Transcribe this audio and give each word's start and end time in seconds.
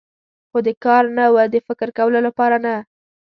خو 0.49 0.57
د 0.67 0.69
کار 0.85 1.03
نه 1.17 1.25
و، 1.33 1.37
د 1.53 1.55
فکر 1.67 1.87
کولو 1.97 2.19
لپاره 2.27 2.57
نه. 2.65 2.75